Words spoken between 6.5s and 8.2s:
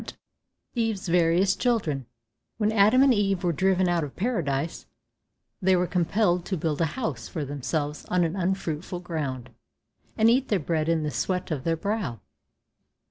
build a house for themselves